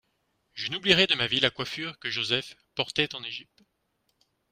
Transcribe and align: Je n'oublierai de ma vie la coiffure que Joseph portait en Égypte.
Je 0.55 0.71
n'oublierai 0.71 1.05
de 1.05 1.13
ma 1.13 1.27
vie 1.27 1.39
la 1.39 1.51
coiffure 1.51 1.99
que 1.99 2.09
Joseph 2.09 2.55
portait 2.73 3.13
en 3.13 3.23
Égypte. 3.23 3.61